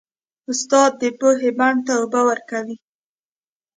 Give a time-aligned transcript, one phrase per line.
[0.51, 2.75] استاد د پوهې بڼ ته اوبه ورکوي.